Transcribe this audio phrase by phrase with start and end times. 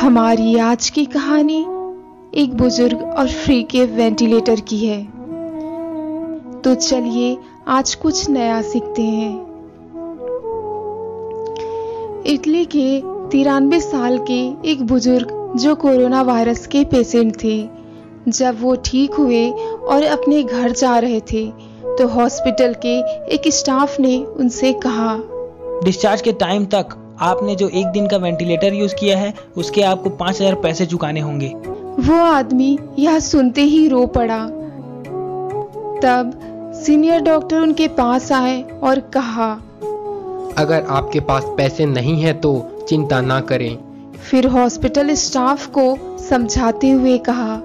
[0.00, 1.58] हमारी आज की कहानी
[2.34, 5.02] एक बुज़ुर्ग और फ्री के वेंटिलेटर की है।
[6.60, 7.36] तो चलिए
[7.68, 9.32] आज कुछ नया सीखते हैं।
[12.26, 14.40] इटली के तिरानवे साल के
[14.70, 17.58] एक बुज़ुर्ग जो कोरोना वायरस के पेशेंट थे,
[18.28, 21.46] जब वो ठीक हुए और अपने घर जा रहे थे
[21.84, 22.98] तो हॉस्पिटल के
[23.34, 25.16] एक स्टाफ ने उनसे कहा
[25.84, 30.10] डिस्चार्ज के टाइम तक आपने जो एक दिन का वेंटिलेटर यूज़ किया है उसके आपको
[30.10, 31.48] पाँच हज़ार पैसे चुकाने होंगे।
[32.00, 34.38] वो आदमी यह सुनते ही रो पड़ा।
[36.02, 36.38] तब
[36.76, 39.50] सीनियर डॉक्टर उनके पास आए और कहा
[40.58, 42.52] अगर आपके पास पैसे नहीं है तो
[42.88, 43.76] चिंता ना करें।
[44.20, 45.84] फिर हॉस्पिटल स्टाफ को
[46.20, 47.60] समझाते हुए कहा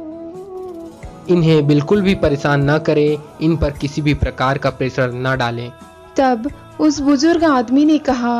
[1.29, 5.69] इन्हें बिल्कुल भी परेशान न करें इन पर किसी भी प्रकार का प्रेशर न डालें।
[6.17, 6.49] तब
[6.79, 8.37] उस बुज़ुर्ग आदमी ने कहा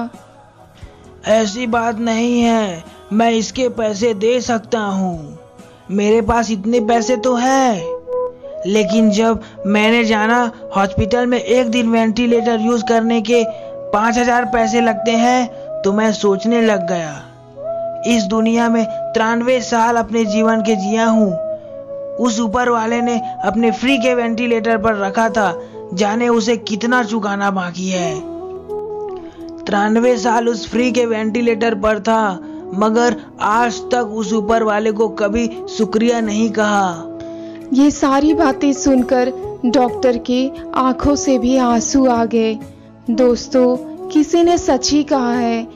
[1.27, 5.37] ऐसी बात नहीं है। मैं इसके पैसे दे सकता हूँ।
[5.91, 7.95] मेरे पास इतने पैसे तो है।
[8.67, 13.43] लेकिन जब मैंने जाना, हॉस्पिटल में एक दिन वेंटिलेटर यूज़ करने के
[13.93, 15.47] पाँच हज़ार पैसे लगते हैं
[15.81, 21.31] तो मैं सोचने लग गया। इस दुनिया में तिरानवे साल अपने जीवन के जिया हूँ।
[22.17, 25.53] उस ऊपर वाले ने अपने फ्री के वेंटिलेटर पर रखा था,
[25.93, 28.34] जाने उसे कितना चुकाना बाकी है।
[29.67, 32.39] तिरानवे साल उस फ्री के वेंटिलेटर पर था,
[32.73, 39.31] मगर आज तक उस ऊपर वाले को कभी शुक्रिया नहीं कहा। ये सारी बातें सुनकर
[39.65, 42.53] डॉक्टर के आँखों से भी आँसू आ गए।
[43.09, 43.75] दोस्तों,
[44.09, 45.67] किसी ने सच ही कहा है,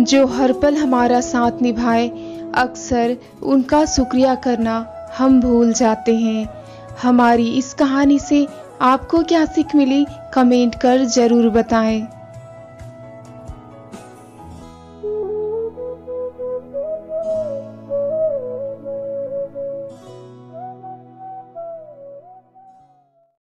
[0.00, 2.08] जो हर पल हमारा साथ निभाए,
[2.54, 4.76] अक्सर उनका शुक्रिया करना
[5.18, 6.48] हम भूल जाते हैं।
[7.02, 8.46] हमारी इस कहानी से
[8.82, 10.04] आपको क्या सीख मिली,
[10.34, 12.06] कमेंट कर ज़रूर बताएँ।